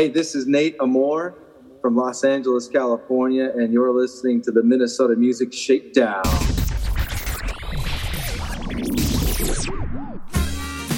Hey, 0.00 0.08
this 0.08 0.34
is 0.34 0.46
Nate 0.46 0.76
Amore 0.80 1.36
from 1.82 1.94
Los 1.94 2.24
Angeles, 2.24 2.68
California, 2.68 3.52
and 3.54 3.70
you're 3.70 3.92
listening 3.92 4.40
to 4.40 4.50
the 4.50 4.62
Minnesota 4.62 5.14
Music 5.14 5.52
Shakedown. 5.52 6.22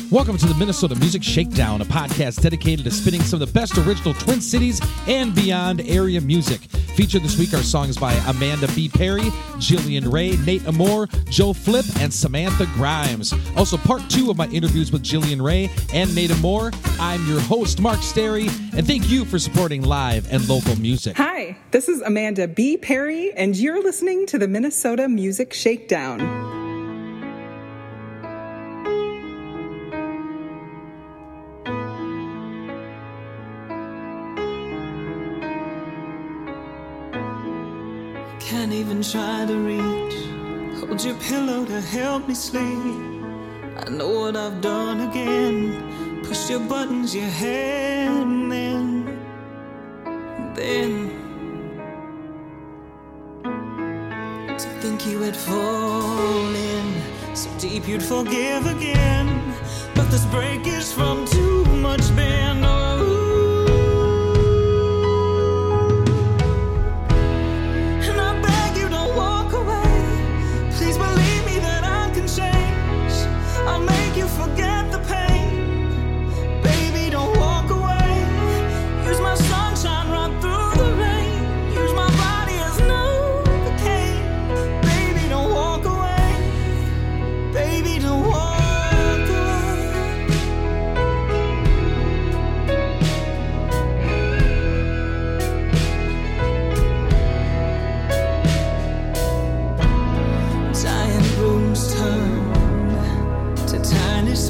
Welcome 0.09 0.37
to 0.37 0.47
the 0.47 0.55
Minnesota 0.57 0.95
Music 0.95 1.25
Shakedown, 1.25 1.81
a 1.81 1.85
podcast 1.85 2.43
dedicated 2.43 2.85
to 2.85 2.93
spinning 2.93 3.23
some 3.23 3.43
of 3.43 3.49
the 3.49 3.53
best 3.53 3.77
original 3.77 4.15
Twin 4.15 4.41
Cities 4.41 4.81
and 5.09 5.35
beyond 5.35 5.81
area 5.81 6.21
music. 6.21 6.61
Featured 6.95 7.23
this 7.23 7.39
week 7.39 7.55
are 7.55 7.63
songs 7.63 7.97
by 7.97 8.13
Amanda 8.27 8.69
B. 8.75 8.87
Perry, 8.87 9.31
Jillian 9.57 10.13
Rae, 10.13 10.37
Nate 10.45 10.67
Amore, 10.67 11.07
Joe 11.31 11.55
Flip, 11.55 11.87
and 12.01 12.13
Samantha 12.13 12.67
Grimes. 12.75 13.33
Also, 13.57 13.79
part 13.79 14.03
two 14.11 14.31
of 14.31 14.37
my 14.37 14.47
interviews 14.49 14.93
with 14.93 15.03
Jillian 15.03 15.43
Rae 15.43 15.71
and 15.95 16.15
Nate 16.15 16.33
Amore. 16.33 16.71
I'm 17.01 17.27
your 17.27 17.41
host, 17.41 17.81
Mark 17.81 18.03
Stary, 18.03 18.49
and 18.77 18.87
thank 18.87 19.09
you 19.09 19.25
for 19.25 19.39
supporting 19.39 19.83
live 19.83 20.31
and 20.31 20.47
local 20.49 20.77
music. 20.77 21.17
Hi, 21.17 21.57
this 21.71 21.89
is 21.89 22.03
Amanda 22.03 22.47
B. 22.47 22.77
Perry, 22.77 23.33
and 23.33 23.57
you're 23.57 23.83
listening 23.83 24.27
to 24.27 24.39
the 24.39 24.47
Minnesota 24.47 25.09
Music 25.09 25.55
Shakedown. 25.55 26.42
Try 39.11 39.45
to 39.47 39.57
reach. 39.57 40.15
Hold 40.79 41.05
your 41.05 41.17
pillow 41.17 41.65
to 41.65 41.81
help 41.81 42.29
me 42.29 42.35
sleep. 42.35 42.63
I 43.77 43.91
know 43.91 44.09
what 44.21 44.37
I've 44.37 44.61
done 44.61 45.01
again. 45.11 46.23
Push 46.23 46.49
your 46.49 46.61
buttons, 46.61 47.13
your 47.13 47.27
head, 47.27 48.09
and 48.09 48.51
then, 48.51 49.05
then. 50.55 51.11
To 54.57 54.69
think 54.81 55.05
you 55.05 55.21
had 55.21 55.37
fallen 55.37 57.03
so 57.35 57.51
deep 57.59 57.89
you'd 57.89 58.05
forgive 58.05 58.67
again. 58.67 59.29
But 59.97 60.11
this 60.11 60.25
break 60.27 60.67
is 60.67 60.93
from 60.93 61.27
too 61.27 61.65
much 61.65 62.15
bend. 62.15 62.82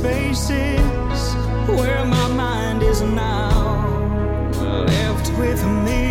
Spaces 0.03 1.35
where 1.79 2.05
my 2.05 2.27
mind 2.35 2.83
is 2.83 3.03
now 3.03 3.87
left 4.85 5.31
with 5.39 5.65
me. 5.85 6.02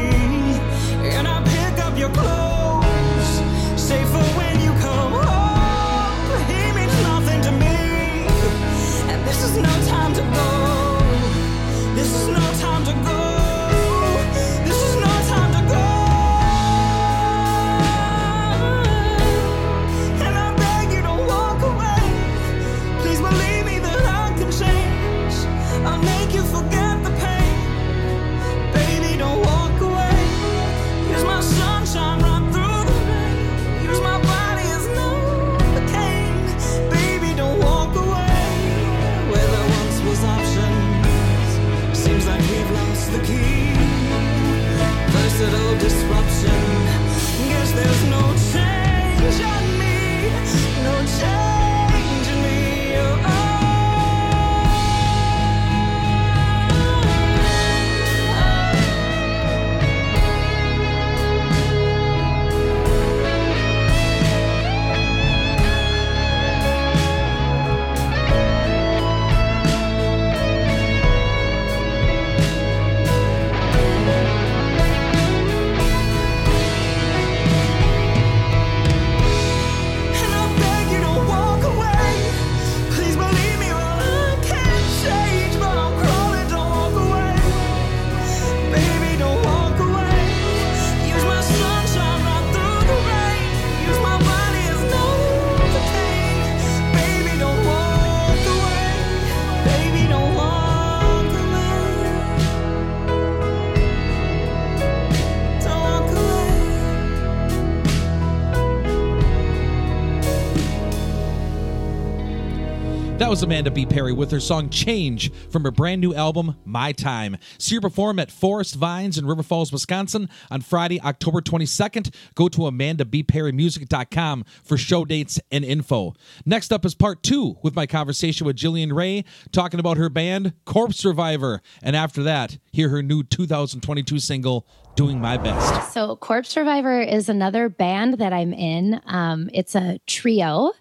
Was 113.31 113.43
Amanda 113.43 113.71
B. 113.71 113.86
Perry 113.86 114.11
with 114.11 114.30
her 114.31 114.42
song 114.42 114.69
Change 114.69 115.31
from 115.49 115.64
her 115.64 115.71
brand 115.71 116.02
new 116.02 116.14
album, 116.14 116.58
My 116.65 116.92
Time. 116.92 117.37
See 117.58 117.75
her 117.75 117.80
perform 117.81 118.19
at 118.19 118.30
Forest 118.30 118.75
Vines 118.75 119.17
in 119.17 119.25
River 119.25 119.42
Falls, 119.42 119.71
Wisconsin 119.71 120.27
on 120.49 120.59
Friday, 120.59 120.99
October 120.99 121.39
22nd. 121.39 122.14
Go 122.36 122.49
to 122.49 122.64
amandabperrymusic.com 122.64 124.43
for 124.65 124.77
show 124.77 125.05
dates 125.05 125.39
and 125.49 125.64
info. 125.64 126.14
Next 126.45 126.73
up 126.73 126.83
is 126.83 126.93
part 126.93 127.23
two 127.23 127.55
with 127.64 127.73
my 127.73 127.87
conversation 127.87 128.45
with 128.45 128.57
Jillian 128.57 128.94
Rae 128.94 129.24
talking 129.53 129.80
about 129.80 129.95
her 129.95 130.09
band, 130.09 130.51
Corpse 130.65 131.06
Reviver. 131.06 131.62
And 131.81 131.95
after 131.95 132.24
that, 132.24 132.57
hear 132.74 132.89
her 132.89 133.01
new 133.01 133.24
2022 133.24 134.19
single, 134.19 134.68
Doing 134.98 135.22
My 135.22 135.38
Best. 135.38 135.94
So, 135.94 136.18
Corpse 136.18 136.57
Reviver 136.57 137.01
is 137.01 137.30
another 137.30 137.69
band 137.69 138.16
that 138.16 138.34
I'm 138.34 138.51
in. 138.51 139.00
Um, 139.06 139.50
it's 139.54 139.74
a 139.74 140.00
trio. 140.06 140.74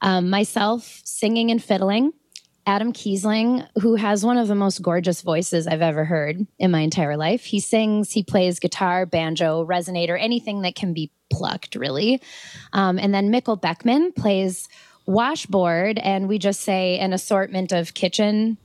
Um, 0.00 0.30
myself 0.30 1.00
singing 1.04 1.50
and 1.50 1.62
fiddling, 1.62 2.12
Adam 2.68 2.92
Kiesling, 2.92 3.66
who 3.80 3.94
has 3.94 4.24
one 4.24 4.36
of 4.36 4.46
the 4.46 4.54
most 4.54 4.82
gorgeous 4.82 5.22
voices 5.22 5.66
I've 5.66 5.80
ever 5.80 6.04
heard 6.04 6.46
in 6.58 6.70
my 6.70 6.80
entire 6.80 7.16
life. 7.16 7.44
He 7.44 7.60
sings, 7.60 8.12
he 8.12 8.22
plays 8.22 8.60
guitar, 8.60 9.06
banjo, 9.06 9.64
resonator, 9.64 10.18
anything 10.20 10.60
that 10.62 10.74
can 10.74 10.92
be 10.92 11.10
plucked, 11.32 11.76
really. 11.76 12.20
Um, 12.74 12.98
and 12.98 13.14
then 13.14 13.32
Mikkel 13.32 13.60
Beckman 13.60 14.12
plays 14.12 14.68
washboard, 15.06 15.98
and 15.98 16.28
we 16.28 16.38
just 16.38 16.60
say 16.60 16.98
an 16.98 17.14
assortment 17.14 17.72
of 17.72 17.94
kitchen 17.94 18.58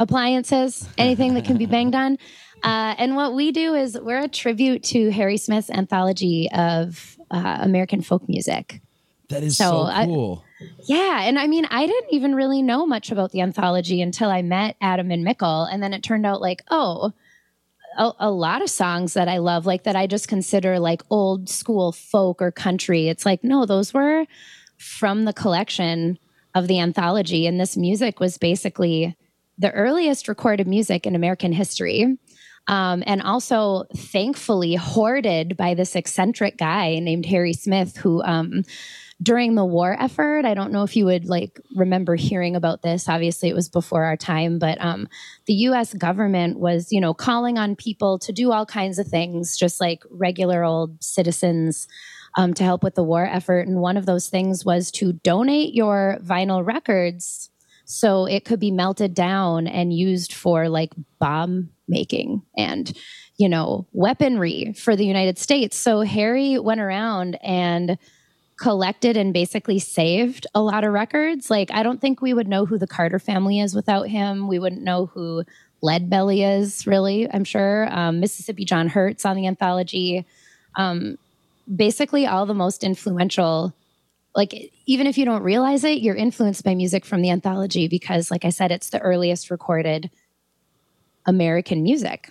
appliances, 0.00 0.88
anything 0.98 1.34
that 1.34 1.44
can 1.44 1.56
be 1.56 1.66
banged 1.76 1.94
on. 1.94 2.18
Uh, 2.64 2.94
and 2.98 3.14
what 3.14 3.34
we 3.34 3.52
do 3.52 3.74
is 3.74 3.96
we're 3.96 4.24
a 4.24 4.28
tribute 4.28 4.82
to 4.82 5.10
Harry 5.10 5.36
Smith's 5.36 5.70
anthology 5.70 6.50
of 6.52 7.16
uh, 7.30 7.58
American 7.60 8.00
folk 8.00 8.28
music. 8.28 8.80
That 9.28 9.42
is 9.42 9.56
So, 9.56 9.64
so, 9.64 9.82
I- 9.82 10.06
cool. 10.06 10.44
Yeah, 10.86 11.22
and 11.22 11.38
I 11.38 11.46
mean, 11.46 11.66
I 11.66 11.86
didn't 11.86 12.12
even 12.12 12.34
really 12.34 12.62
know 12.62 12.86
much 12.86 13.10
about 13.10 13.32
the 13.32 13.40
anthology 13.40 14.00
until 14.00 14.30
I 14.30 14.42
met 14.42 14.76
Adam 14.80 15.10
and 15.10 15.26
Mikkel, 15.26 15.68
and 15.70 15.82
then 15.82 15.92
it 15.92 16.02
turned 16.02 16.24
out 16.24 16.40
like, 16.40 16.62
oh, 16.70 17.12
a, 17.96 18.12
a 18.18 18.30
lot 18.30 18.62
of 18.62 18.70
songs 18.70 19.14
that 19.14 19.28
I 19.28 19.38
love, 19.38 19.66
like 19.66 19.84
that 19.84 19.96
I 19.96 20.06
just 20.06 20.28
consider 20.28 20.78
like 20.78 21.02
old 21.10 21.48
school 21.48 21.92
folk 21.92 22.40
or 22.40 22.50
country. 22.50 23.08
It's 23.08 23.26
like, 23.26 23.44
no, 23.44 23.66
those 23.66 23.94
were 23.94 24.26
from 24.78 25.24
the 25.24 25.32
collection 25.32 26.18
of 26.54 26.68
the 26.68 26.80
anthology. 26.80 27.46
And 27.46 27.60
this 27.60 27.76
music 27.76 28.20
was 28.20 28.38
basically 28.38 29.16
the 29.58 29.72
earliest 29.72 30.28
recorded 30.28 30.66
music 30.66 31.06
in 31.06 31.14
American 31.14 31.52
history. 31.52 32.16
Um, 32.66 33.02
and 33.06 33.20
also, 33.22 33.84
thankfully, 33.94 34.74
hoarded 34.74 35.56
by 35.56 35.74
this 35.74 35.94
eccentric 35.94 36.56
guy 36.56 36.98
named 36.98 37.26
Harry 37.26 37.52
Smith, 37.52 37.98
who 37.98 38.22
um, 38.22 38.64
during 39.24 39.54
the 39.54 39.64
war 39.64 39.96
effort. 39.98 40.44
I 40.44 40.54
don't 40.54 40.70
know 40.70 40.84
if 40.84 40.94
you 40.94 41.06
would 41.06 41.24
like 41.24 41.60
remember 41.74 42.14
hearing 42.14 42.54
about 42.54 42.82
this. 42.82 43.08
Obviously, 43.08 43.48
it 43.48 43.54
was 43.54 43.68
before 43.68 44.04
our 44.04 44.16
time, 44.16 44.58
but 44.58 44.80
um, 44.80 45.08
the 45.46 45.54
U.S. 45.54 45.94
government 45.94 46.58
was, 46.60 46.92
you 46.92 47.00
know, 47.00 47.14
calling 47.14 47.58
on 47.58 47.74
people 47.74 48.18
to 48.20 48.32
do 48.32 48.52
all 48.52 48.66
kinds 48.66 48.98
of 48.98 49.08
things, 49.08 49.56
just 49.56 49.80
like 49.80 50.02
regular 50.10 50.62
old 50.62 51.02
citizens. 51.02 51.88
Um, 52.36 52.52
to 52.54 52.64
help 52.64 52.82
with 52.82 52.96
the 52.96 53.04
war 53.04 53.24
effort. 53.24 53.68
And 53.68 53.80
one 53.80 53.96
of 53.96 54.06
those 54.06 54.28
things 54.28 54.64
was 54.64 54.90
to 54.92 55.12
donate 55.12 55.72
your 55.72 56.18
vinyl 56.20 56.66
records 56.66 57.48
so 57.84 58.26
it 58.26 58.44
could 58.44 58.60
be 58.60 58.70
melted 58.70 59.14
down 59.14 59.66
and 59.66 59.92
used 59.92 60.32
for 60.32 60.68
like 60.68 60.92
bomb 61.20 61.70
making 61.86 62.42
and 62.56 62.96
you 63.36 63.48
know 63.48 63.86
weaponry 63.92 64.72
for 64.72 64.96
the 64.96 65.04
united 65.04 65.38
states 65.38 65.76
so 65.76 66.00
harry 66.00 66.58
went 66.58 66.80
around 66.80 67.36
and 67.42 67.98
collected 68.56 69.16
and 69.16 69.32
basically 69.32 69.78
saved 69.78 70.46
a 70.54 70.62
lot 70.62 70.84
of 70.84 70.92
records. 70.92 71.50
Like, 71.50 71.70
I 71.72 71.82
don't 71.82 72.00
think 72.00 72.22
we 72.22 72.34
would 72.34 72.48
know 72.48 72.66
who 72.66 72.78
the 72.78 72.86
Carter 72.86 73.18
family 73.18 73.60
is 73.60 73.74
without 73.74 74.08
him. 74.08 74.48
We 74.48 74.58
wouldn't 74.58 74.82
know 74.82 75.06
who 75.06 75.44
Lead 75.82 76.08
Belly 76.08 76.42
is, 76.42 76.86
really, 76.86 77.28
I'm 77.30 77.44
sure. 77.44 77.88
Um, 77.90 78.20
Mississippi 78.20 78.64
John 78.64 78.88
Hurt's 78.88 79.26
on 79.26 79.36
the 79.36 79.46
anthology. 79.46 80.24
Um, 80.76 81.18
basically, 81.74 82.26
all 82.26 82.46
the 82.46 82.54
most 82.54 82.84
influential, 82.84 83.74
like, 84.34 84.72
even 84.86 85.06
if 85.06 85.18
you 85.18 85.24
don't 85.24 85.42
realize 85.42 85.84
it, 85.84 86.00
you're 86.00 86.14
influenced 86.14 86.64
by 86.64 86.74
music 86.74 87.04
from 87.04 87.22
the 87.22 87.30
anthology 87.30 87.88
because, 87.88 88.30
like 88.30 88.44
I 88.44 88.50
said, 88.50 88.70
it's 88.70 88.90
the 88.90 89.00
earliest 89.00 89.50
recorded 89.50 90.10
American 91.26 91.82
music. 91.82 92.30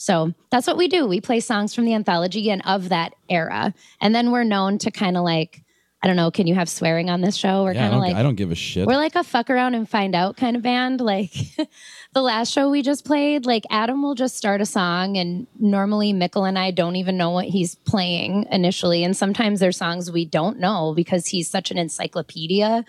So 0.00 0.32
that's 0.50 0.66
what 0.66 0.78
we 0.78 0.88
do. 0.88 1.06
We 1.06 1.20
play 1.20 1.40
songs 1.40 1.74
from 1.74 1.84
the 1.84 1.92
anthology 1.92 2.50
and 2.50 2.62
of 2.64 2.88
that 2.88 3.12
era. 3.28 3.74
And 4.00 4.14
then 4.14 4.30
we're 4.30 4.44
known 4.44 4.78
to 4.78 4.90
kind 4.90 5.14
of 5.14 5.24
like, 5.24 5.62
I 6.02 6.06
don't 6.06 6.16
know, 6.16 6.30
can 6.30 6.46
you 6.46 6.54
have 6.54 6.70
swearing 6.70 7.10
on 7.10 7.20
this 7.20 7.36
show? 7.36 7.64
We're 7.64 7.74
Yeah, 7.74 7.80
I 7.80 7.82
kind 7.82 7.86
of 7.88 7.92
don't, 7.92 8.00
like, 8.00 8.16
I 8.16 8.22
don't 8.22 8.34
give 8.36 8.50
a 8.50 8.54
shit. 8.54 8.86
we're 8.86 8.96
like 8.96 9.14
a 9.14 9.22
fuck 9.22 9.50
around 9.50 9.74
and 9.74 9.86
find 9.86 10.14
out 10.14 10.38
kind 10.38 10.56
of 10.56 10.62
band. 10.62 11.02
Like 11.02 11.34
the 12.14 12.22
last 12.22 12.50
show 12.50 12.70
we 12.70 12.80
just 12.80 13.04
played, 13.04 13.44
like 13.44 13.64
Adam 13.68 14.02
will 14.02 14.14
just 14.14 14.38
start 14.38 14.62
a 14.62 14.66
song, 14.66 15.18
and 15.18 15.46
normally 15.58 16.14
Mikkel 16.14 16.48
and 16.48 16.58
I 16.58 16.70
don't 16.70 16.96
even 16.96 17.18
know 17.18 17.32
what 17.32 17.44
he's 17.44 17.74
playing 17.74 18.46
initially. 18.50 19.04
And 19.04 19.14
sometimes 19.14 19.60
there's 19.60 19.76
songs 19.76 20.10
we 20.10 20.24
don't 20.24 20.58
know 20.58 20.94
because 20.96 21.26
he's 21.26 21.50
such 21.50 21.70
an 21.70 21.76
encyclopedia 21.76 22.86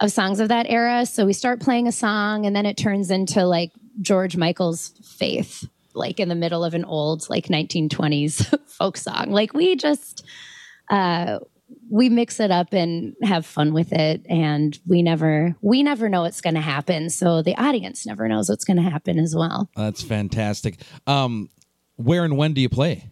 of 0.00 0.10
songs 0.10 0.40
of 0.40 0.48
that 0.48 0.64
era. 0.70 1.04
So 1.04 1.26
we 1.26 1.34
start 1.34 1.60
playing 1.60 1.88
a 1.88 1.92
song, 1.92 2.46
and 2.46 2.56
then 2.56 2.64
it 2.64 2.78
turns 2.78 3.10
into 3.10 3.44
like 3.44 3.72
George 4.00 4.38
Michael's 4.38 4.94
Faith, 5.04 5.68
like 5.98 6.20
in 6.20 6.28
the 6.28 6.34
middle 6.34 6.64
of 6.64 6.74
an 6.74 6.84
old 6.84 7.28
like 7.28 7.46
1920s 7.46 8.58
folk 8.68 8.96
song. 8.96 9.30
Like 9.30 9.52
we 9.52 9.76
just 9.76 10.24
uh 10.90 11.40
we 11.90 12.08
mix 12.08 12.40
it 12.40 12.50
up 12.50 12.72
and 12.72 13.14
have 13.22 13.44
fun 13.44 13.74
with 13.74 13.92
it 13.92 14.24
and 14.28 14.78
we 14.86 15.02
never 15.02 15.54
we 15.60 15.82
never 15.82 16.08
know 16.08 16.22
what's 16.22 16.40
going 16.40 16.54
to 16.54 16.60
happen 16.60 17.10
so 17.10 17.42
the 17.42 17.54
audience 17.56 18.06
never 18.06 18.26
knows 18.28 18.48
what's 18.48 18.64
going 18.64 18.76
to 18.78 18.82
happen 18.82 19.18
as 19.18 19.34
well 19.36 19.68
That's 19.76 20.02
fantastic. 20.02 20.80
Um, 21.06 21.50
where 21.96 22.24
and 22.24 22.36
when 22.38 22.54
do 22.54 22.60
you 22.60 22.68
play? 22.68 23.10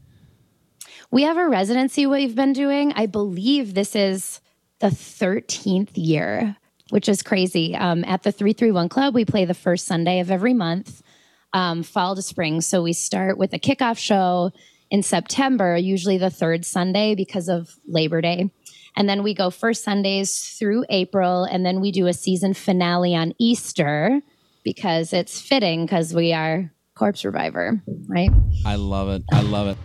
we 1.10 1.22
have 1.22 1.36
a 1.36 1.48
residency 1.48 2.06
we've 2.06 2.34
been 2.34 2.52
doing 2.52 2.92
i 2.94 3.06
believe 3.06 3.74
this 3.74 3.94
is 3.94 4.40
the 4.80 4.88
13th 4.88 5.90
year 5.94 6.56
which 6.90 7.08
is 7.08 7.22
crazy 7.22 7.74
um, 7.76 8.04
at 8.04 8.22
the 8.22 8.32
331 8.32 8.88
club 8.88 9.14
we 9.14 9.24
play 9.24 9.44
the 9.44 9.54
first 9.54 9.86
sunday 9.86 10.18
of 10.20 10.30
every 10.30 10.54
month 10.54 11.02
um, 11.56 11.82
fall 11.82 12.14
to 12.14 12.22
spring 12.22 12.60
so 12.60 12.82
we 12.82 12.92
start 12.92 13.38
with 13.38 13.52
a 13.54 13.58
kickoff 13.58 13.98
show 13.98 14.52
in 14.90 15.02
september 15.02 15.76
usually 15.76 16.18
the 16.18 16.30
third 16.30 16.64
sunday 16.64 17.14
because 17.14 17.48
of 17.48 17.74
labor 17.88 18.20
day 18.20 18.50
and 18.96 19.08
then 19.08 19.22
we 19.22 19.34
go 19.34 19.48
first 19.50 19.82
sundays 19.82 20.54
through 20.58 20.84
april 20.90 21.44
and 21.44 21.64
then 21.64 21.80
we 21.80 21.90
do 21.90 22.06
a 22.06 22.12
season 22.12 22.52
finale 22.52 23.14
on 23.16 23.32
easter 23.38 24.20
because 24.64 25.12
it's 25.12 25.40
fitting 25.40 25.86
because 25.86 26.14
we 26.14 26.32
are 26.32 26.70
corpse 26.94 27.24
reviver 27.24 27.80
right 28.06 28.30
I 28.64 28.76
love 28.76 29.08
it. 29.08 29.22
I 29.32 29.42
love 29.42 29.68
it. 29.68 29.78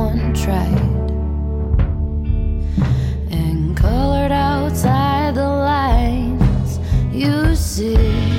Someone 0.00 0.32
tried 0.32 1.10
and 3.30 3.76
colored 3.76 4.32
outside 4.32 5.34
the 5.34 5.46
lines. 5.46 6.78
You 7.12 7.54
see, 7.54 8.29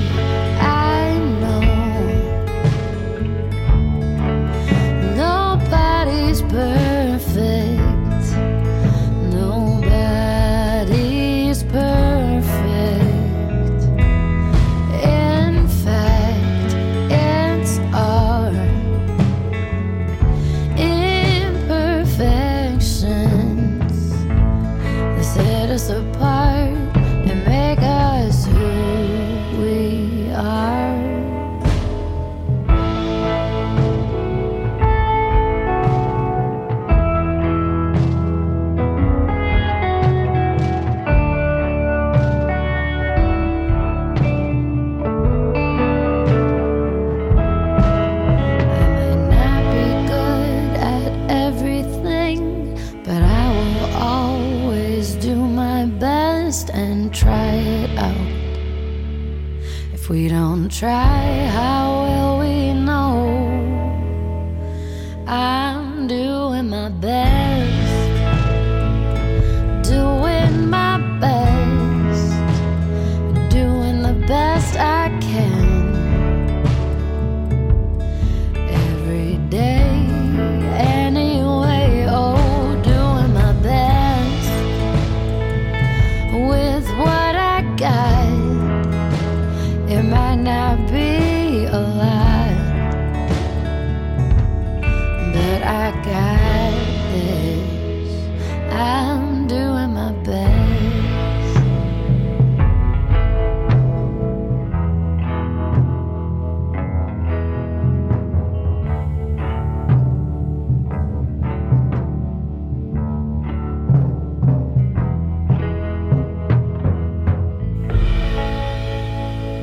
try, 60.72 61.46
how 61.52 61.71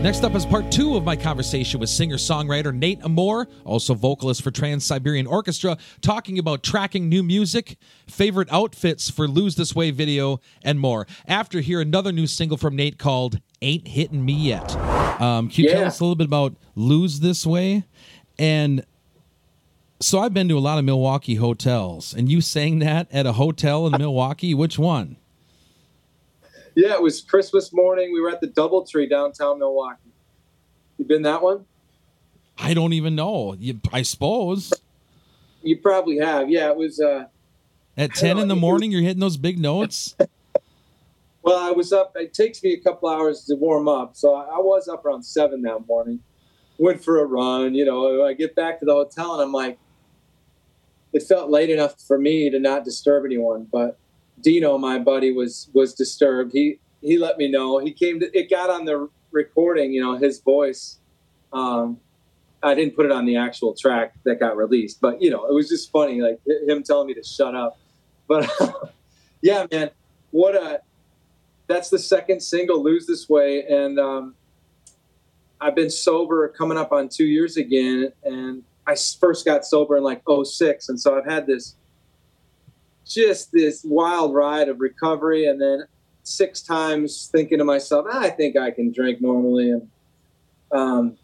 Next 0.09 0.23
up 0.23 0.33
is 0.33 0.43
part 0.43 0.71
two 0.71 0.97
of 0.97 1.03
my 1.03 1.15
conversation 1.15 1.79
with 1.79 1.87
singer 1.87 2.15
songwriter 2.15 2.73
Nate 2.73 2.99
Amore, 3.03 3.47
also 3.63 3.93
vocalist 3.93 4.41
for 4.41 4.49
Trans 4.49 4.83
Siberian 4.83 5.27
Orchestra, 5.27 5.77
talking 6.01 6.39
about 6.39 6.63
tracking 6.63 7.09
new 7.09 7.21
music, 7.21 7.77
favorite 8.07 8.51
outfits 8.51 9.11
for 9.11 9.27
Lose 9.27 9.55
This 9.55 9.75
Way 9.75 9.91
video, 9.91 10.39
and 10.63 10.79
more. 10.79 11.05
After 11.27 11.59
hear 11.59 11.79
another 11.79 12.11
new 12.11 12.25
single 12.25 12.57
from 12.57 12.75
Nate 12.75 12.97
called 12.97 13.39
Ain't 13.61 13.87
Hitting 13.87 14.25
Me 14.25 14.33
Yet. 14.33 14.75
Um, 15.21 15.47
can 15.47 15.65
you 15.65 15.69
tell 15.69 15.85
us 15.85 15.99
a 15.99 16.03
little 16.03 16.15
bit 16.15 16.25
about 16.25 16.55
Lose 16.73 17.19
This 17.19 17.45
Way? 17.45 17.83
And 18.39 18.83
so 19.99 20.17
I've 20.17 20.33
been 20.33 20.49
to 20.49 20.57
a 20.57 20.59
lot 20.59 20.79
of 20.79 20.85
Milwaukee 20.85 21.35
hotels, 21.35 22.15
and 22.15 22.31
you 22.31 22.41
sang 22.41 22.79
that 22.79 23.07
at 23.11 23.27
a 23.27 23.33
hotel 23.33 23.85
in 23.85 23.91
Milwaukee. 23.91 24.55
Which 24.55 24.79
one? 24.79 25.17
Yeah, 26.75 26.93
it 26.93 27.01
was 27.01 27.21
Christmas 27.21 27.73
morning. 27.73 28.11
We 28.13 28.21
were 28.21 28.29
at 28.29 28.41
the 28.41 28.47
DoubleTree 28.47 29.09
downtown 29.09 29.59
Milwaukee. 29.59 29.99
You 30.97 31.05
been 31.05 31.23
that 31.23 31.41
one? 31.41 31.65
I 32.57 32.73
don't 32.73 32.93
even 32.93 33.15
know. 33.15 33.55
You, 33.57 33.79
I 33.91 34.01
suppose. 34.01 34.73
You 35.63 35.77
probably 35.77 36.17
have. 36.19 36.49
Yeah, 36.49 36.69
it 36.69 36.77
was. 36.77 36.99
uh 36.99 37.25
At 37.97 38.13
10 38.15 38.37
in 38.37 38.47
the 38.47 38.55
morning, 38.55 38.91
you're 38.91 39.01
hitting 39.01 39.19
those 39.19 39.37
big 39.37 39.59
notes? 39.59 40.15
Well, 41.41 41.57
I 41.57 41.71
was 41.71 41.93
up. 41.93 42.11
It 42.15 42.33
takes 42.33 42.61
me 42.61 42.73
a 42.73 42.79
couple 42.79 43.07
hours 43.07 43.45
to 43.45 43.55
warm 43.55 43.87
up, 43.87 44.17
so 44.17 44.35
I, 44.35 44.41
I 44.43 44.59
was 44.59 44.89
up 44.89 45.05
around 45.05 45.23
seven 45.23 45.61
that 45.61 45.87
morning. 45.87 46.19
Went 46.77 47.01
for 47.03 47.21
a 47.21 47.25
run. 47.25 47.73
You 47.73 47.85
know, 47.85 48.25
I 48.25 48.33
get 48.33 48.55
back 48.55 48.79
to 48.79 48.85
the 48.85 48.91
hotel 48.93 49.33
and 49.35 49.43
I'm 49.43 49.53
like, 49.53 49.79
it 51.13 51.23
felt 51.23 51.49
late 51.49 51.69
enough 51.69 51.95
for 52.05 52.17
me 52.19 52.49
to 52.49 52.59
not 52.59 52.83
disturb 52.83 53.23
anyone, 53.25 53.67
but 53.71 53.97
Dino, 54.41 54.77
my 54.77 54.99
buddy, 54.99 55.31
was 55.31 55.69
was 55.73 55.93
disturbed. 55.93 56.51
He 56.53 56.79
he 57.01 57.17
let 57.17 57.37
me 57.37 57.49
know. 57.49 57.79
He 57.79 57.91
came 57.91 58.19
to. 58.19 58.37
It 58.37 58.49
got 58.49 58.69
on 58.69 58.85
the 58.85 59.09
recording. 59.31 59.93
You 59.93 60.01
know, 60.01 60.17
his 60.17 60.39
voice. 60.39 60.99
Um, 61.51 61.99
I 62.61 62.75
didn't 62.75 62.95
put 62.95 63.05
it 63.05 63.11
on 63.11 63.25
the 63.25 63.37
actual 63.37 63.73
track 63.73 64.13
that 64.25 64.39
got 64.39 64.57
released, 64.57 64.99
but 64.99 65.21
you 65.21 65.29
know, 65.29 65.45
it 65.45 65.53
was 65.53 65.69
just 65.69 65.91
funny, 65.91 66.21
like 66.21 66.39
him 66.67 66.83
telling 66.83 67.07
me 67.07 67.13
to 67.13 67.23
shut 67.23 67.55
up. 67.55 67.77
But 68.27 68.49
yeah, 69.41 69.65
man, 69.71 69.91
what 70.31 70.55
a 70.55 70.81
that's 71.67 71.89
the 71.89 71.99
second 71.99 72.41
single, 72.41 72.83
"Lose 72.83 73.07
This 73.07 73.29
Way," 73.29 73.63
and 73.65 73.99
um, 73.99 74.35
I've 75.61 75.75
been 75.75 75.89
sober 75.89 76.47
coming 76.49 76.77
up 76.77 76.91
on 76.91 77.09
two 77.09 77.25
years 77.25 77.57
again, 77.57 78.11
and 78.23 78.63
I 78.87 78.95
first 79.19 79.45
got 79.45 79.65
sober 79.65 79.97
in 79.97 80.03
like 80.03 80.23
06, 80.27 80.89
and 80.89 80.99
so 80.99 81.17
I've 81.17 81.25
had 81.25 81.45
this 81.47 81.75
just 83.09 83.51
this 83.51 83.83
wild 83.83 84.33
ride 84.33 84.69
of 84.69 84.79
recovery, 84.79 85.47
and 85.47 85.61
then 85.61 85.83
six 86.23 86.61
times 86.61 87.29
thinking 87.31 87.57
to 87.57 87.65
myself, 87.65 88.05
"Ah, 88.09 88.21
I 88.21 88.29
think 88.29 88.55
I 88.55 88.71
can 88.71 88.91
drink 88.91 89.19
normally, 89.21 89.71
and 89.71 89.89
um, 90.71 91.17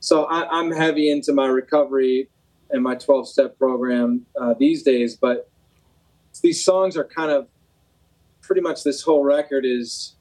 so 0.00 0.24
I, 0.24 0.48
I'm 0.48 0.72
heavy 0.72 1.10
into 1.10 1.32
my 1.32 1.46
recovery 1.46 2.28
and 2.70 2.82
my 2.82 2.94
12 2.94 3.28
step 3.28 3.58
program 3.58 4.24
uh, 4.40 4.54
these 4.58 4.82
days, 4.82 5.16
but 5.16 5.48
these 6.42 6.64
songs 6.64 6.96
are 6.96 7.04
kind 7.04 7.30
of 7.30 7.48
pretty 8.40 8.62
much 8.62 8.82
this 8.82 9.02
whole 9.02 9.22
record 9.22 9.64
is 9.64 10.16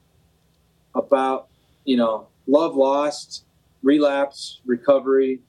about 0.96 1.48
you 1.86 1.96
know 1.96 2.28
love 2.48 2.76
lost 2.76 3.46
relapse 3.84 4.60
recovery. 4.66 5.40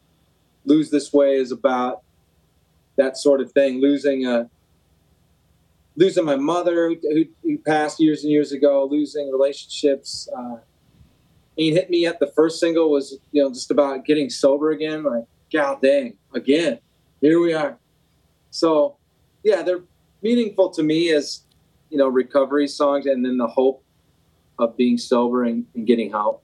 Lose 0.64 0.90
this 0.90 1.12
way 1.12 1.36
is 1.36 1.50
about 1.50 2.02
that 2.96 3.16
sort 3.16 3.40
of 3.40 3.50
thing. 3.52 3.80
Losing 3.80 4.26
a 4.26 4.48
losing 6.00 6.24
my 6.24 6.34
mother 6.34 6.94
who, 7.02 7.26
who 7.42 7.58
passed 7.58 8.00
years 8.00 8.24
and 8.24 8.32
years 8.32 8.52
ago 8.52 8.88
losing 8.90 9.30
relationships 9.30 10.28
uh, 10.36 10.56
ain't 11.58 11.76
hit 11.76 11.90
me 11.90 11.98
yet 11.98 12.18
the 12.18 12.26
first 12.26 12.58
single 12.58 12.90
was 12.90 13.18
you 13.32 13.42
know 13.42 13.50
just 13.50 13.70
about 13.70 14.04
getting 14.06 14.30
sober 14.30 14.70
again 14.70 15.04
like 15.04 15.24
god 15.52 15.80
dang 15.82 16.16
again 16.34 16.78
here 17.20 17.40
we 17.40 17.52
are. 17.52 17.78
So 18.50 18.96
yeah 19.44 19.62
they're 19.62 19.82
meaningful 20.22 20.70
to 20.70 20.82
me 20.82 21.12
as 21.12 21.42
you 21.90 21.98
know 21.98 22.08
recovery 22.08 22.66
songs 22.66 23.06
and 23.06 23.24
then 23.24 23.36
the 23.36 23.46
hope 23.46 23.84
of 24.58 24.76
being 24.76 24.98
sober 24.98 25.44
and, 25.44 25.66
and 25.74 25.86
getting 25.86 26.10
help. 26.10 26.42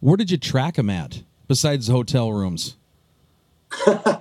Where 0.00 0.16
did 0.16 0.30
you 0.30 0.38
track 0.38 0.74
them 0.74 0.90
at 0.90 1.22
besides 1.46 1.88
hotel 1.88 2.32
rooms? 2.32 2.76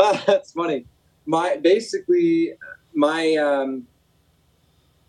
Ah, 0.00 0.22
that's 0.28 0.52
funny. 0.52 0.86
My 1.26 1.56
basically 1.56 2.52
my 2.94 3.36
um 3.36 3.86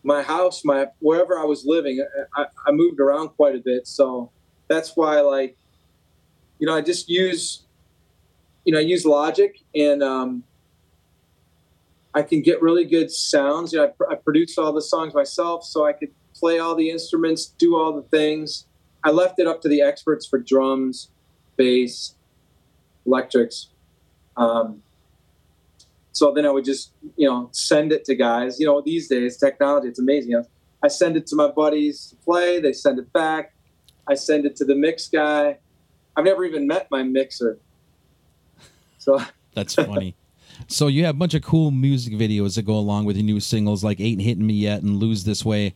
my 0.03 0.21
house 0.21 0.63
my 0.63 0.87
wherever 0.99 1.37
i 1.37 1.43
was 1.43 1.65
living 1.65 2.05
I, 2.35 2.45
I 2.65 2.71
moved 2.71 2.99
around 2.99 3.29
quite 3.29 3.55
a 3.55 3.59
bit. 3.59 3.87
So 3.87 4.31
that's 4.67 4.95
why 4.95 5.19
like 5.21 5.57
you 6.57 6.67
know 6.67 6.75
i 6.75 6.81
just 6.81 7.09
use 7.09 7.65
you 8.65 8.73
know 8.73 8.79
i 8.79 8.83
use 8.83 9.05
logic 9.05 9.57
and 9.75 10.01
um 10.01 10.43
i 12.13 12.21
can 12.21 12.41
get 12.41 12.61
really 12.61 12.85
good 12.85 13.11
sounds. 13.11 13.73
You 13.73 13.79
know 13.79 13.85
i, 13.85 13.89
pr- 13.89 14.11
I 14.11 14.15
produce 14.15 14.57
all 14.57 14.71
the 14.71 14.81
songs 14.81 15.13
myself 15.13 15.63
so 15.63 15.85
i 15.85 15.93
could 15.93 16.11
play 16.35 16.59
all 16.59 16.75
the 16.75 16.89
instruments 16.89 17.47
do 17.57 17.75
all 17.75 17.93
the 17.93 18.03
things. 18.03 18.65
I 19.03 19.11
left 19.11 19.39
it 19.39 19.47
up 19.47 19.61
to 19.61 19.69
the 19.69 19.81
experts 19.81 20.25
for 20.25 20.39
drums 20.39 21.09
bass 21.57 22.15
electrics 23.05 23.69
um, 24.37 24.81
so 26.19 26.33
then 26.33 26.45
I 26.45 26.51
would 26.51 26.65
just, 26.65 26.91
you 27.15 27.29
know, 27.29 27.47
send 27.53 27.93
it 27.93 28.03
to 28.05 28.13
guys. 28.15 28.59
You 28.59 28.65
know, 28.65 28.81
these 28.81 29.07
days, 29.07 29.37
technology, 29.37 29.87
it's 29.87 29.99
amazing. 29.99 30.31
You 30.31 30.37
know, 30.39 30.45
I 30.83 30.89
send 30.89 31.15
it 31.15 31.25
to 31.27 31.35
my 31.37 31.47
buddies 31.47 32.07
to 32.09 32.15
play. 32.17 32.59
They 32.59 32.73
send 32.73 32.99
it 32.99 33.11
back. 33.13 33.53
I 34.05 34.15
send 34.15 34.45
it 34.45 34.57
to 34.57 34.65
the 34.65 34.75
mix 34.75 35.07
guy. 35.07 35.57
I've 36.17 36.25
never 36.25 36.43
even 36.43 36.67
met 36.67 36.89
my 36.91 37.03
mixer. 37.03 37.57
So 38.97 39.19
That's 39.53 39.75
funny. 39.75 40.13
so 40.67 40.87
you 40.87 41.05
have 41.05 41.15
a 41.15 41.17
bunch 41.17 41.33
of 41.35 41.41
cool 41.41 41.71
music 41.71 42.13
videos 42.13 42.55
that 42.55 42.63
go 42.63 42.75
along 42.75 43.05
with 43.05 43.15
your 43.15 43.25
new 43.25 43.39
singles 43.39 43.81
like 43.83 44.01
Ain't 44.01 44.21
Hitting 44.21 44.45
Me 44.45 44.53
Yet 44.55 44.81
and 44.83 44.97
Lose 44.97 45.23
This 45.23 45.45
Way. 45.45 45.73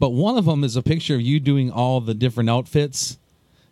But 0.00 0.10
one 0.10 0.38
of 0.38 0.46
them 0.46 0.64
is 0.64 0.74
a 0.76 0.82
picture 0.82 1.14
of 1.16 1.20
you 1.20 1.38
doing 1.38 1.70
all 1.70 2.00
the 2.00 2.14
different 2.14 2.48
outfits. 2.48 3.18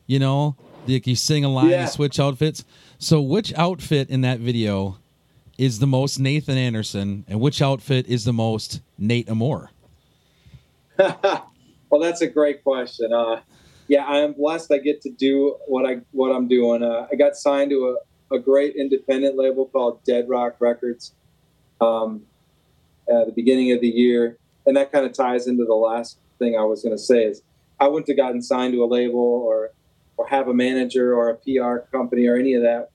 You 0.07 0.19
know, 0.19 0.57
like 0.87 1.07
you 1.07 1.17
sing 1.17 1.45
a 1.45 1.49
line, 1.49 1.71
Yeah. 1.71 1.83
you 1.85 1.89
switch 1.89 2.21
outfits. 2.21 2.65
So 2.99 3.23
which 3.23 3.55
outfit 3.55 4.11
in 4.11 4.21
that 4.23 4.41
video 4.41 4.99
is 5.61 5.79
the 5.79 5.87
most 5.87 6.19
Nathan 6.19 6.57
Anderson 6.57 7.23
and 7.29 7.39
which 7.39 7.61
outfit 7.61 8.07
is 8.09 8.25
the 8.25 8.33
most 8.33 8.81
Nate 8.97 9.29
Amore? 9.29 9.71
well, 10.99 12.01
that's 12.01 12.23
a 12.23 12.27
great 12.27 12.65
question. 12.65 13.13
Uh, 13.13 13.43
yeah, 13.87 14.07
I 14.07 14.21
am 14.21 14.33
blessed. 14.33 14.73
I 14.73 14.79
get 14.79 15.03
to 15.03 15.11
do 15.11 15.57
what 15.67 15.85
I 15.85 16.01
what 16.13 16.35
I'm 16.35 16.49
doing. 16.49 16.83
Uh, 16.83 17.07
I 17.13 17.15
got 17.15 17.37
signed 17.37 17.69
to 17.73 17.95
a, 18.31 18.37
a 18.37 18.39
great 18.39 18.75
independent 18.75 19.37
label 19.37 19.67
called 19.67 20.03
Dead 20.05 20.31
Rock 20.31 20.57
Records 20.61 21.13
um, 21.83 22.23
at 23.07 23.27
the 23.27 23.33
beginning 23.33 23.73
of 23.73 23.83
the 23.83 23.89
year, 23.89 24.39
and 24.65 24.75
that 24.79 24.91
kind 24.91 25.05
of 25.05 25.13
ties 25.13 25.47
into 25.47 25.67
the 25.67 25.75
last 25.75 26.17
thing 26.39 26.57
I 26.57 26.65
was 26.65 26.83
going 26.83 26.97
to 26.97 27.03
say. 27.03 27.25
Is 27.25 27.43
I 27.79 27.87
wouldn't 27.87 28.09
have 28.09 28.17
gotten 28.17 28.41
signed 28.41 28.73
to 28.73 28.83
a 28.83 28.87
label 28.87 29.19
or 29.19 29.73
or 30.17 30.27
have 30.29 30.49
a 30.49 30.55
manager 30.55 31.15
or 31.15 31.29
a 31.29 31.35
PR 31.35 31.87
company 31.93 32.27
or 32.27 32.37
any 32.37 32.55
of 32.55 32.63
that 32.63 32.89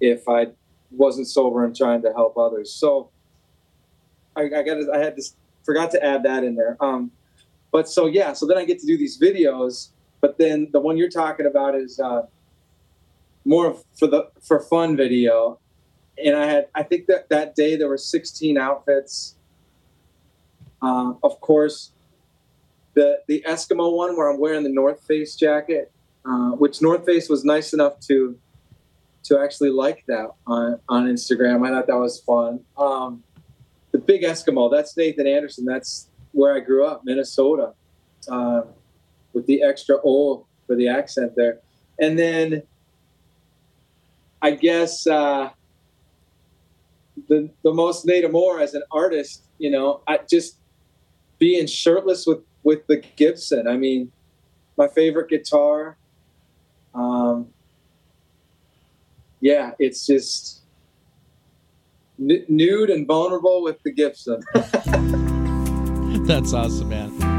if 0.00 0.28
I 0.28 0.48
wasn't 0.96 1.28
sober 1.28 1.64
and 1.64 1.76
trying 1.76 2.02
to 2.02 2.12
help 2.12 2.36
others. 2.36 2.72
So 2.72 3.10
I, 4.34 4.42
I 4.42 4.62
got 4.62 4.76
I 4.94 4.98
had 4.98 5.16
this 5.16 5.34
forgot 5.64 5.90
to 5.92 6.04
add 6.04 6.22
that 6.22 6.44
in 6.44 6.54
there. 6.54 6.76
Um, 6.80 7.10
but 7.72 7.88
so 7.88 8.06
yeah, 8.06 8.32
so 8.32 8.46
then 8.46 8.56
I 8.56 8.64
get 8.64 8.78
to 8.80 8.86
do 8.86 8.96
these 8.96 9.18
videos, 9.18 9.90
but 10.20 10.38
then 10.38 10.68
the 10.72 10.80
one 10.80 10.96
you're 10.96 11.10
talking 11.10 11.46
about 11.46 11.74
is 11.74 12.00
uh, 12.00 12.22
more 13.44 13.76
for 13.98 14.06
the 14.06 14.30
for 14.40 14.60
fun 14.60 14.96
video. 14.96 15.58
And 16.24 16.34
I 16.36 16.46
had 16.46 16.68
I 16.74 16.82
think 16.82 17.06
that 17.06 17.28
that 17.28 17.54
day 17.54 17.76
there 17.76 17.88
were 17.88 17.98
16 17.98 18.56
outfits. 18.56 19.34
Uh, 20.80 21.14
of 21.22 21.40
course, 21.40 21.92
the 22.94 23.20
the 23.26 23.44
Eskimo 23.46 23.94
one 23.94 24.16
where 24.16 24.30
I'm 24.30 24.38
wearing 24.38 24.62
the 24.62 24.72
North 24.72 25.02
Face 25.06 25.34
jacket, 25.36 25.90
uh, 26.24 26.50
which 26.52 26.80
North 26.80 27.04
Face 27.04 27.28
was 27.28 27.44
nice 27.44 27.72
enough 27.72 28.00
to 28.08 28.38
to 29.26 29.38
actually 29.38 29.70
like 29.70 30.04
that 30.06 30.30
on 30.46 30.80
on 30.88 31.06
Instagram. 31.06 31.66
I 31.66 31.70
thought 31.70 31.86
that 31.86 31.98
was 31.98 32.20
fun. 32.20 32.60
Um, 32.76 33.22
the 33.92 33.98
big 33.98 34.22
Eskimo, 34.22 34.70
that's 34.70 34.96
Nathan 34.96 35.26
Anderson. 35.26 35.64
That's 35.64 36.08
where 36.32 36.54
I 36.54 36.60
grew 36.60 36.86
up, 36.86 37.02
Minnesota, 37.04 37.72
uh, 38.28 38.62
with 39.32 39.46
the 39.46 39.62
extra 39.62 39.96
O 40.04 40.46
for 40.66 40.76
the 40.76 40.88
accent 40.88 41.32
there. 41.36 41.60
And 41.98 42.18
then 42.18 42.62
I 44.42 44.50
guess 44.52 45.06
uh, 45.06 45.50
the 47.28 47.50
the 47.62 47.72
most 47.72 48.06
Nate 48.06 48.24
Amore 48.24 48.60
as 48.60 48.74
an 48.74 48.82
artist, 48.90 49.44
you 49.58 49.70
know, 49.70 50.02
I 50.06 50.20
just 50.28 50.58
being 51.38 51.66
shirtless 51.66 52.26
with 52.26 52.40
with 52.62 52.86
the 52.86 53.02
Gibson. 53.16 53.66
I 53.66 53.76
mean, 53.76 54.12
my 54.76 54.88
favorite 54.88 55.28
guitar. 55.28 55.96
Um, 56.94 57.48
yeah, 59.40 59.72
it's 59.78 60.06
just 60.06 60.62
n- 62.18 62.44
nude 62.48 62.90
and 62.90 63.06
vulnerable 63.06 63.62
with 63.62 63.82
the 63.82 63.92
Gibson. 63.92 64.42
That's 66.26 66.52
awesome, 66.52 66.88
man. 66.88 67.35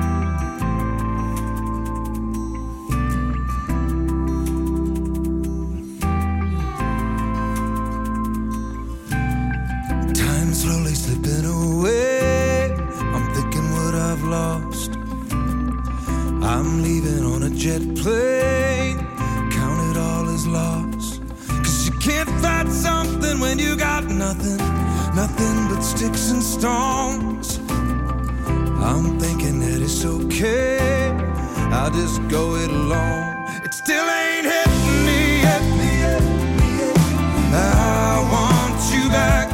But 25.69 25.81
sticks 25.81 26.31
and 26.31 26.41
stones. 26.41 27.59
I'm 28.81 29.19
thinking 29.19 29.59
that 29.59 29.81
it's 29.81 30.05
okay. 30.05 31.11
I'll 31.71 31.91
just 31.91 32.25
go 32.29 32.55
it 32.55 32.69
alone. 32.69 33.35
It 33.65 33.73
still 33.73 34.07
ain't 34.21 34.45
hitting 34.45 35.05
me 35.05 35.41
yet. 35.41 35.61
I 37.53 38.19
want 38.31 38.93
you 38.93 39.09
back. 39.09 39.46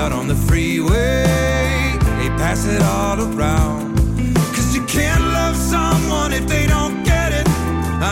Out 0.00 0.12
on 0.12 0.26
the 0.26 0.34
freeway, 0.34 1.26
they 2.18 2.28
pass 2.40 2.64
it 2.66 2.80
all 2.80 3.20
around. 3.20 3.94
Cause 4.54 4.74
you 4.74 4.82
can't 4.86 5.24
love 5.38 5.54
someone 5.54 6.32
if 6.32 6.46
they 6.46 6.66
don't 6.66 7.04
get 7.04 7.32
it. 7.32 7.46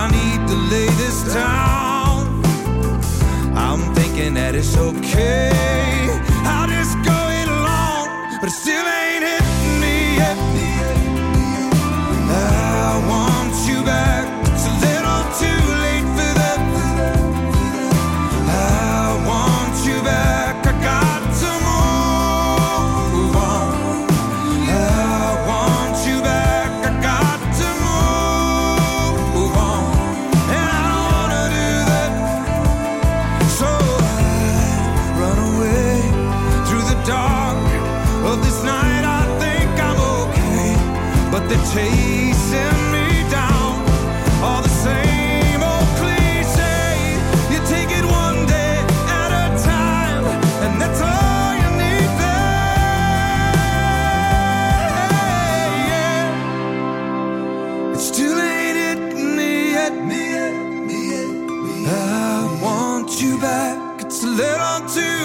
I 0.01 0.05
need 0.19 0.41
to 0.51 0.57
lay 0.73 0.91
this 1.03 1.19
down. 1.33 2.45
I'm 3.57 3.83
thinking 3.95 4.35
that 4.35 4.55
it's 4.55 4.77
okay. 4.77 5.58
Back. 63.41 64.01
It's 64.03 64.23
a 64.25 64.27
little 64.27 64.89
too 64.89 65.18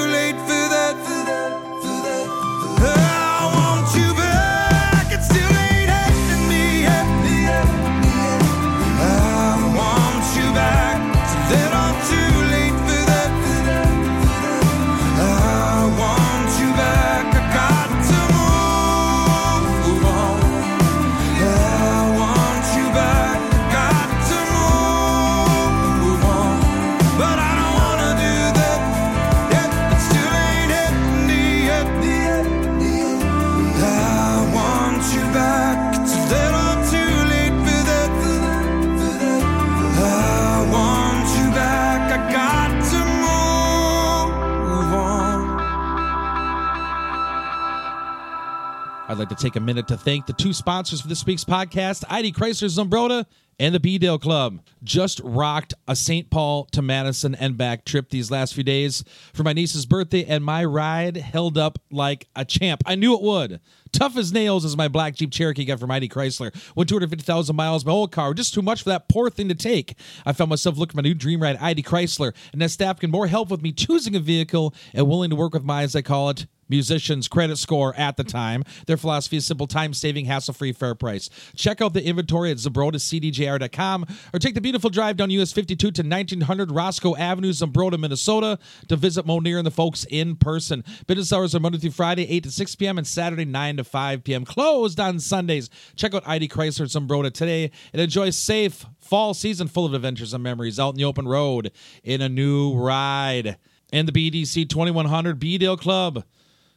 to 49.35 49.41
take 49.41 49.55
a 49.55 49.59
minute 49.59 49.87
to 49.87 49.97
thank 49.97 50.25
the 50.25 50.33
two 50.33 50.53
sponsors 50.53 51.01
for 51.01 51.07
this 51.07 51.25
week's 51.25 51.43
podcast, 51.43 52.03
ID 52.09 52.31
Chrysler 52.33 52.69
Zumbrota 52.69 53.25
and 53.59 53.73
the 53.73 53.79
B-Dale 53.79 54.19
Club. 54.19 54.59
Just 54.83 55.21
rocked 55.23 55.73
a 55.87 55.95
St. 55.95 56.29
Paul 56.29 56.65
to 56.65 56.81
Madison 56.81 57.33
and 57.35 57.57
back 57.57 57.85
trip 57.85 58.09
these 58.09 58.29
last 58.29 58.53
few 58.53 58.63
days 58.63 59.03
for 59.33 59.43
my 59.43 59.53
niece's 59.53 59.85
birthday, 59.85 60.25
and 60.25 60.43
my 60.43 60.63
ride 60.65 61.17
held 61.17 61.57
up 61.57 61.79
like 61.91 62.27
a 62.35 62.45
champ. 62.45 62.83
I 62.85 62.95
knew 62.95 63.15
it 63.15 63.21
would. 63.21 63.59
Tough 63.91 64.17
as 64.17 64.33
nails 64.33 64.65
is 64.65 64.77
my 64.77 64.87
black 64.87 65.15
Jeep 65.15 65.31
Cherokee 65.31 65.65
got 65.65 65.79
from 65.79 65.91
ID 65.91 66.09
Chrysler. 66.09 66.53
Went 66.75 66.89
250,000 66.89 67.55
miles. 67.55 67.85
My 67.85 67.91
old 67.91 68.11
car, 68.11 68.33
just 68.33 68.53
too 68.53 68.61
much 68.61 68.83
for 68.83 68.89
that 68.89 69.07
poor 69.07 69.29
thing 69.29 69.49
to 69.49 69.55
take. 69.55 69.97
I 70.25 70.33
found 70.33 70.49
myself 70.49 70.77
looking 70.77 70.91
for 70.91 70.97
my 70.97 71.07
new 71.07 71.13
dream 71.13 71.41
ride, 71.41 71.57
ID 71.57 71.83
Chrysler, 71.83 72.35
and 72.51 72.61
that 72.61 72.69
staff 72.69 72.99
can 72.99 73.11
more 73.11 73.27
help 73.27 73.49
with 73.49 73.61
me 73.61 73.71
choosing 73.71 74.15
a 74.15 74.19
vehicle 74.19 74.73
and 74.93 75.07
willing 75.07 75.29
to 75.29 75.35
work 75.35 75.53
with 75.53 75.63
my, 75.63 75.83
as 75.83 75.95
I 75.95 76.01
call 76.01 76.29
it, 76.29 76.45
musicians' 76.73 77.27
credit 77.27 77.57
score 77.57 77.93
at 77.97 78.17
the 78.17 78.23
time. 78.23 78.63
Their 78.87 78.97
philosophy 78.97 79.37
is 79.37 79.45
simple 79.45 79.67
time 79.67 79.93
saving, 79.93 80.25
hassle 80.25 80.55
free, 80.55 80.71
fair 80.71 80.95
price. 80.95 81.29
Check 81.55 81.81
out 81.81 81.93
the 81.93 82.03
inventory 82.03 82.49
at 82.49 82.57
ZumbrotaCDJR.com 82.57 84.07
or 84.33 84.39
take 84.39 84.55
the 84.55 84.61
beautiful 84.61 84.89
drive 84.89 85.15
down 85.17 85.29
US 85.29 85.51
52 85.51 85.91
to 85.91 86.01
1900 86.01 86.71
Roscoe 86.71 87.15
Avenue, 87.15 87.51
Zumbrota, 87.51 87.99
Minnesota 87.99 88.57
to 88.87 88.95
visit 88.95 89.23
Monier 89.27 89.59
and 89.59 89.67
the 89.67 89.71
folks 89.71 90.03
in 90.09 90.35
person. 90.35 90.83
Business 91.05 91.31
hours 91.31 91.53
are 91.53 91.59
Monday 91.59 91.77
through 91.77 91.91
Friday, 91.91 92.27
8 92.27 92.43
to 92.43 92.51
6 92.51 92.75
p.m., 92.75 92.97
and 92.97 93.05
Saturday, 93.05 93.45
9 93.45 93.77
to 93.77 93.83
5 93.83 94.23
p.m. 94.23 94.43
Closed 94.43 94.99
on 94.99 95.19
Sundays. 95.19 95.69
Check 95.95 96.15
out 96.15 96.27
ID 96.27 96.47
Chrysler 96.47 96.87
Zumbrota 96.87 97.31
today 97.31 97.69
and 97.91 98.01
enjoy 98.01 98.31
safe 98.31 98.85
fall 98.99 99.35
season 99.35 99.67
full 99.67 99.85
of 99.85 99.93
adventures 99.93 100.33
and 100.33 100.43
memories 100.43 100.79
out 100.79 100.89
in 100.89 100.95
the 100.95 101.05
open 101.05 101.27
road 101.27 101.71
in 102.03 102.21
a 102.21 102.29
new 102.29 102.73
ride. 102.73 103.57
And 103.91 104.07
the 104.07 104.31
BDC 104.31 104.67
2100 104.67 105.37
B-Dale 105.37 105.77
Club. 105.77 106.23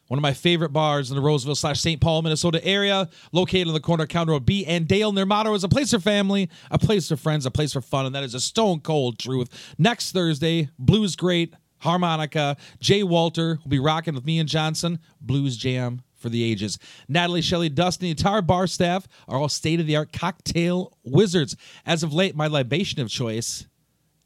One 0.09 0.19
of 0.19 0.23
my 0.23 0.33
favorite 0.33 0.73
bars 0.73 1.11
in 1.11 1.17
the 1.17 1.23
Roseville 1.23 1.57
slash 1.57 1.81
St. 1.81 2.01
Paul, 2.01 2.23
Minnesota 2.23 2.65
area, 2.65 3.09
located 3.33 3.69
on 3.69 3.75
the 3.75 3.81
corner 3.81 4.05
of 4.05 4.09
County 4.09 4.31
Road 4.31 4.47
B 4.47 4.65
and 4.65 4.87
Dale. 4.87 5.09
And 5.09 5.19
their 5.19 5.27
motto 5.27 5.55
is 5.55 5.65
a 5.65 5.69
place 5.69 5.91
for 5.91 5.99
family, 5.99 6.49
a 6.71 6.79
place 6.79 7.09
for 7.09 7.17
friends, 7.17 7.45
a 7.45 7.51
place 7.51 7.73
for 7.73 7.81
fun. 7.81 8.07
And 8.07 8.15
that 8.15 8.23
is 8.23 8.35
a 8.35 8.41
stone 8.41 8.81
cold 8.81 9.19
truth. 9.19 9.75
Next 9.79 10.13
Thursday, 10.13 10.69
Blues 10.79 11.17
Great, 11.17 11.55
Harmonica, 11.79 12.57
Jay 12.81 13.03
Walter 13.03 13.59
will 13.63 13.71
be 13.71 13.79
rocking 13.79 14.15
with 14.15 14.25
me 14.25 14.39
and 14.39 14.49
Johnson, 14.49 15.01
Blues 15.21 15.57
Jam 15.57 16.03
for 16.15 16.29
the 16.29 16.43
ages. 16.43 16.79
Natalie, 17.09 17.43
Shelley, 17.43 17.69
Dustin, 17.69 18.07
the 18.07 18.11
entire 18.11 18.43
bar 18.43 18.67
staff 18.67 19.07
are 19.29 19.39
all 19.39 19.49
state 19.49 19.81
of 19.81 19.87
the 19.87 19.97
art 19.97 20.13
cocktail 20.13 20.97
wizards. 21.05 21.57
As 21.85 22.03
of 22.03 22.13
late, 22.15 22.35
my 22.35 22.47
libation 22.47 23.01
of 23.01 23.09
choice 23.09 23.67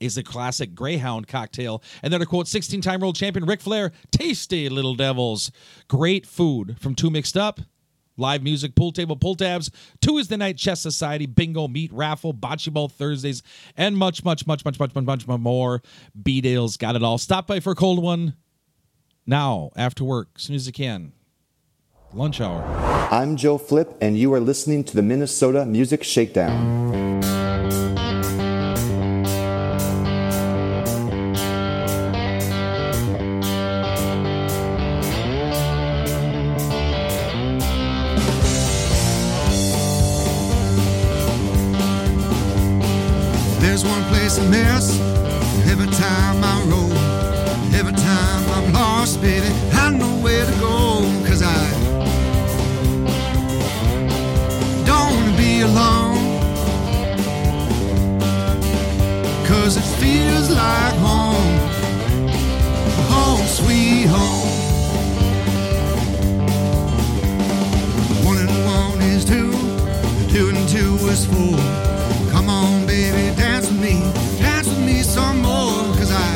is 0.00 0.16
a 0.16 0.22
classic 0.22 0.74
Greyhound 0.74 1.28
cocktail. 1.28 1.82
And 2.02 2.12
then 2.12 2.20
to 2.20 2.26
quote 2.26 2.48
16 2.48 2.80
time 2.80 3.00
world 3.00 3.16
champion 3.16 3.46
Ric 3.46 3.60
Flair, 3.60 3.92
tasty 4.10 4.68
little 4.68 4.94
devils. 4.94 5.52
Great 5.88 6.26
food 6.26 6.78
from 6.80 6.94
Two 6.94 7.10
Mixed 7.10 7.36
Up. 7.36 7.60
Live 8.16 8.42
music, 8.42 8.74
pool 8.74 8.92
table, 8.92 9.16
pull 9.16 9.34
tabs, 9.34 9.70
Tuesday 10.02 10.36
night 10.36 10.58
chess 10.58 10.82
society, 10.82 11.24
bingo, 11.24 11.68
meat 11.68 11.90
raffle, 11.90 12.34
bocce 12.34 12.70
ball 12.70 12.86
Thursdays, 12.88 13.42
and 13.78 13.96
much, 13.96 14.24
much, 14.24 14.46
much, 14.46 14.62
much, 14.62 14.78
much, 14.78 14.94
much, 14.94 15.04
much, 15.04 15.26
much 15.26 15.40
more. 15.40 15.80
B 16.22 16.42
Dale's 16.42 16.76
got 16.76 16.96
it 16.96 17.02
all. 17.02 17.16
Stop 17.16 17.46
by 17.46 17.60
for 17.60 17.70
a 17.70 17.74
cold 17.74 18.02
one 18.02 18.34
now, 19.26 19.70
after 19.74 20.04
work, 20.04 20.28
as 20.36 20.42
soon 20.42 20.56
as 20.56 20.66
you 20.66 20.72
can. 20.72 21.12
Lunch 22.12 22.42
hour. 22.42 22.62
I'm 23.10 23.36
Joe 23.36 23.56
Flip, 23.56 23.96
and 24.02 24.18
you 24.18 24.34
are 24.34 24.40
listening 24.40 24.84
to 24.84 24.96
the 24.96 25.02
Minnesota 25.02 25.64
Music 25.64 26.04
Shakedown. 26.04 26.89
One 43.84 44.04
place 44.04 44.38
I 44.38 44.46
miss 44.46 45.00
every 45.70 45.86
time 45.86 46.44
I 46.44 46.62
roll. 46.68 46.92
Every 47.74 47.94
time 47.94 48.50
I'm 48.50 48.72
lost, 48.74 49.22
baby, 49.22 49.46
I 49.72 49.90
know 49.90 50.18
where 50.22 50.44
to 50.44 50.52
go. 50.60 51.00
Cause 51.26 51.42
I 51.42 51.70
don't 54.84 55.14
wanna 55.14 55.36
be 55.36 55.62
alone. 55.62 56.18
Cause 59.46 59.78
it 59.78 59.88
feels 59.98 60.50
like 60.50 60.94
home. 60.96 61.58
Home, 63.08 63.46
sweet 63.46 64.06
home. 64.06 64.48
One 68.26 68.36
and 68.36 68.50
one 68.66 69.00
is 69.00 69.24
two, 69.24 69.50
two 70.28 70.50
and 70.50 70.68
two 70.68 70.96
is 71.08 71.24
four. 71.24 71.89
Come 72.40 72.48
on, 72.48 72.86
baby, 72.86 73.36
dance 73.36 73.68
with 73.68 73.78
me, 73.82 74.00
dance 74.38 74.66
with 74.66 74.82
me 74.82 75.02
some 75.02 75.42
more, 75.42 75.84
cause 75.98 76.10
I 76.10 76.30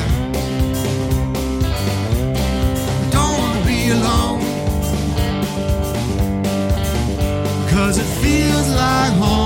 don't 3.11 3.39
wanna 3.39 3.65
be 3.65 3.89
alone. 3.89 4.43
Cause 7.71 7.97
it 7.97 8.11
feels 8.21 8.69
like 8.69 9.15
home, 9.15 9.44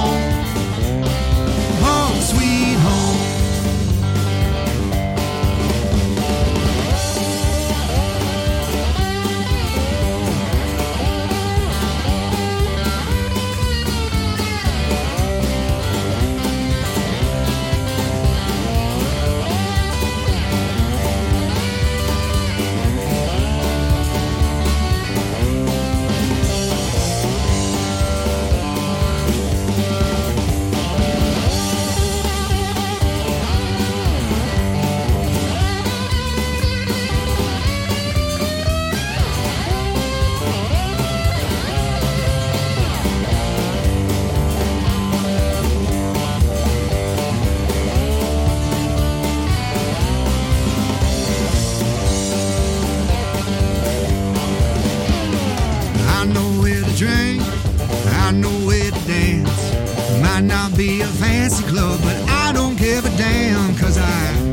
give 63.01 63.13
a 63.13 63.17
damn, 63.17 63.77
cause 63.77 63.97
I 63.97 63.99
I 63.99 64.48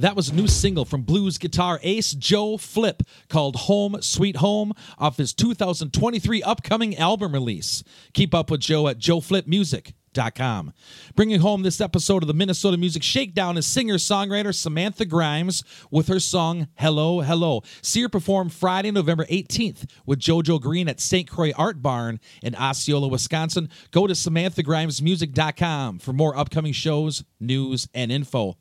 That 0.00 0.16
was 0.16 0.30
a 0.30 0.34
new 0.34 0.48
single 0.48 0.86
from 0.86 1.02
blues 1.02 1.36
guitar 1.36 1.78
ace 1.82 2.12
Joe 2.12 2.56
Flip 2.56 3.02
called 3.28 3.54
Home 3.56 4.00
Sweet 4.00 4.36
Home 4.36 4.72
off 4.96 5.18
his 5.18 5.34
2023 5.34 6.42
upcoming 6.42 6.96
album 6.96 7.34
release. 7.34 7.84
Keep 8.14 8.34
up 8.34 8.50
with 8.50 8.60
Joe 8.60 8.88
at 8.88 8.98
joeflipmusic.com. 8.98 9.92
com. 10.34 10.72
Bringing 11.14 11.40
home 11.40 11.62
this 11.62 11.82
episode 11.82 12.22
of 12.22 12.28
the 12.28 12.34
Minnesota 12.34 12.78
Music 12.78 13.02
Shakedown 13.02 13.58
is 13.58 13.66
singer 13.66 13.96
songwriter 13.96 14.54
Samantha 14.54 15.04
Grimes 15.04 15.62
with 15.90 16.08
her 16.08 16.18
song 16.18 16.68
Hello, 16.76 17.20
Hello. 17.20 17.62
See 17.82 18.00
her 18.00 18.08
perform 18.08 18.48
Friday, 18.48 18.90
November 18.90 19.26
18th 19.26 19.84
with 20.06 20.18
JoJo 20.18 20.62
Green 20.62 20.88
at 20.88 20.98
St. 20.98 21.28
Croix 21.28 21.52
Art 21.58 21.82
Barn 21.82 22.20
in 22.42 22.54
Osceola, 22.54 23.08
Wisconsin. 23.08 23.68
Go 23.90 24.06
to 24.06 24.14
samanthagrimesmusic.com 24.14 25.98
for 25.98 26.14
more 26.14 26.34
upcoming 26.38 26.72
shows, 26.72 27.22
news, 27.38 27.86
and 27.92 28.10
info. 28.10 28.56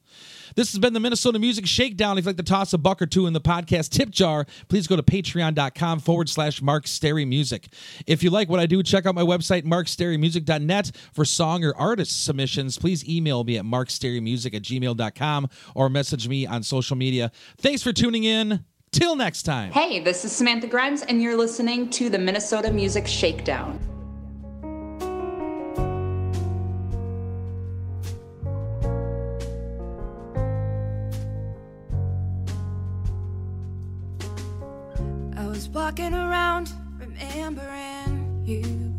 This 0.55 0.71
has 0.71 0.79
been 0.79 0.93
the 0.93 0.99
Minnesota 0.99 1.39
Music 1.39 1.65
Shakedown. 1.65 2.17
If 2.17 2.25
you'd 2.25 2.29
like 2.29 2.37
to 2.37 2.43
toss 2.43 2.73
a 2.73 2.77
buck 2.77 3.01
or 3.01 3.05
two 3.05 3.27
in 3.27 3.33
the 3.33 3.41
podcast 3.41 3.89
tip 3.89 4.09
jar, 4.09 4.45
please 4.67 4.87
go 4.87 4.95
to 4.95 5.03
patreon.com 5.03 5.99
forward 5.99 6.29
slash 6.29 6.61
Mark 6.61 6.87
Stary 6.87 7.25
Music. 7.25 7.67
If 8.07 8.23
you 8.23 8.29
like 8.29 8.49
what 8.49 8.59
I 8.59 8.65
do, 8.65 8.81
check 8.83 9.05
out 9.05 9.15
my 9.15 9.21
website, 9.21 9.63
markstarymusic.net. 9.63 10.91
For 11.13 11.25
song 11.25 11.63
or 11.63 11.75
artist 11.75 12.23
submissions, 12.23 12.77
please 12.77 13.07
email 13.07 13.43
me 13.43 13.57
at 13.57 13.65
markstarymusic 13.65 14.53
at 14.53 14.63
gmail.com 14.63 15.49
or 15.75 15.89
message 15.89 16.27
me 16.27 16.45
on 16.45 16.63
social 16.63 16.95
media. 16.95 17.31
Thanks 17.57 17.81
for 17.83 17.93
tuning 17.93 18.23
in. 18.23 18.65
Till 18.91 19.15
next 19.15 19.43
time. 19.43 19.71
Hey, 19.71 19.99
this 19.99 20.25
is 20.25 20.31
Samantha 20.31 20.65
Grimes, 20.65 21.03
and 21.03 21.21
you're 21.21 21.37
listening 21.37 21.91
to 21.91 22.09
the 22.09 22.17
Minnesota 22.17 22.71
Music 22.71 23.05
Shakedown. 23.05 23.98
Walking 35.89 36.13
around 36.13 36.71
remembering 36.99 38.43
you. 38.45 38.93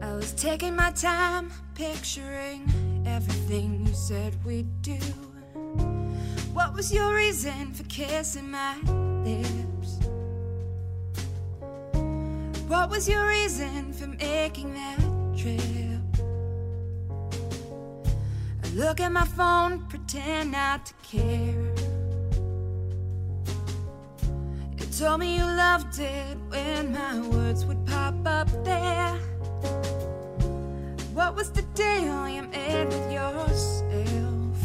I 0.00 0.14
was 0.14 0.32
taking 0.32 0.76
my 0.76 0.92
time 0.92 1.50
picturing 1.74 2.62
everything 3.04 3.84
you 3.84 3.92
said 3.92 4.36
we'd 4.44 4.70
do. 4.80 5.00
What 6.52 6.72
was 6.72 6.94
your 6.94 7.16
reason 7.16 7.72
for 7.72 7.82
kissing 7.88 8.48
my 8.48 8.76
lips? 9.24 9.98
What 12.68 12.90
was 12.90 13.08
your 13.08 13.26
reason 13.26 13.92
for 13.92 14.06
making 14.06 14.72
that 14.74 15.00
trip? 15.36 16.22
I 18.62 18.68
look 18.76 19.00
at 19.00 19.10
my 19.10 19.24
phone, 19.24 19.80
pretend 19.88 20.52
not 20.52 20.86
to 20.86 20.94
care. 21.02 21.77
Told 24.98 25.20
me 25.20 25.36
you 25.36 25.44
loved 25.44 26.00
it 26.00 26.36
when 26.48 26.92
my 26.92 27.20
words 27.28 27.64
would 27.64 27.86
pop 27.86 28.16
up 28.26 28.48
there. 28.64 29.14
What 31.14 31.36
was 31.36 31.52
the 31.52 31.62
deal 31.76 32.28
you 32.28 32.42
made 32.42 32.86
with 32.86 33.12
yourself? 33.12 34.56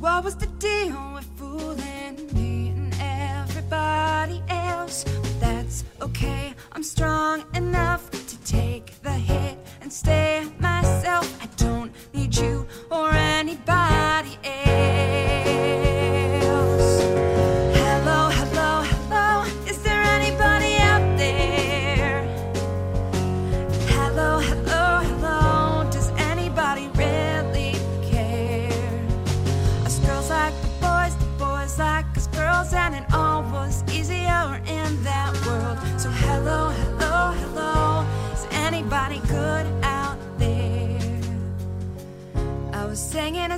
What 0.00 0.24
was 0.24 0.34
the 0.34 0.48
deal 0.58 1.12
with 1.14 1.28
fooling 1.38 2.16
me 2.34 2.70
and 2.70 2.92
everybody 2.98 4.42
else? 4.48 5.04
But 5.04 5.38
that's 5.38 5.84
okay, 6.02 6.54
I'm 6.72 6.82
strong 6.82 7.44
enough 7.54 8.10
to 8.10 8.36
take 8.42 9.00
the 9.02 9.12
hit 9.12 9.56
and 9.80 9.92
stay 9.92 10.44
myself. 10.58 11.24
I 11.40 11.46
don't 11.56 11.92
need 12.12 12.34
you 12.34 12.66
or 12.90 13.12
anybody 13.12 13.99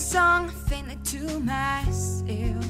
song 0.02 0.48
faintly 0.48 0.96
to 1.04 1.38
myself. 1.40 2.66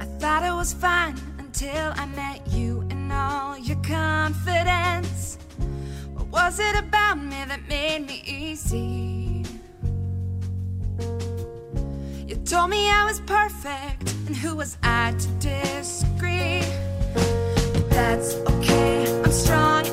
I 0.00 0.04
thought 0.20 0.44
it 0.44 0.52
was 0.52 0.72
fine 0.72 1.16
until 1.38 1.92
I 1.96 2.06
met 2.06 2.46
you 2.46 2.86
and 2.88 3.12
all 3.12 3.58
your 3.58 3.78
confidence. 3.82 5.38
What 6.14 6.28
was 6.28 6.60
it 6.60 6.76
about 6.76 7.18
me 7.18 7.44
that 7.48 7.66
made 7.68 8.06
me 8.06 8.22
easy? 8.24 9.44
You 12.28 12.36
told 12.44 12.70
me 12.70 12.88
I 12.88 13.04
was 13.06 13.20
perfect, 13.20 14.14
and 14.28 14.36
who 14.36 14.54
was 14.54 14.78
I 14.84 15.14
to 15.18 15.28
disagree? 15.40 16.62
But 17.12 17.90
that's 17.90 18.34
okay, 18.34 19.20
I'm 19.24 19.32
strong 19.32 19.83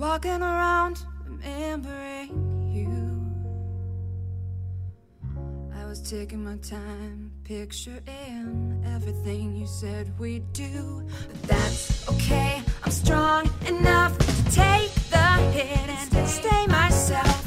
walking 0.00 0.40
around 0.40 1.04
remembering 1.26 2.70
you. 2.72 2.88
I 5.78 5.84
was 5.84 6.00
taking 6.00 6.42
my 6.42 6.56
time 6.56 7.30
picturing 7.44 8.82
everything 8.94 9.54
you 9.54 9.66
said 9.66 10.18
we'd 10.18 10.50
do. 10.54 11.06
But 11.28 11.42
that's 11.42 12.08
okay, 12.08 12.62
I'm 12.82 12.90
strong 12.90 13.50
enough 13.66 14.16
to 14.16 14.44
take 14.44 14.90
the 15.10 15.26
hit 15.52 16.14
and 16.14 16.26
stay 16.26 16.66
myself. 16.66 17.39